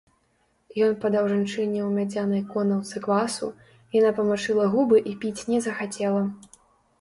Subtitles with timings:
[0.85, 3.51] Ён падаў жанчыне ў мядзянай конаўцы квасу,
[3.99, 6.25] яна памачыла губы і піць не захацела.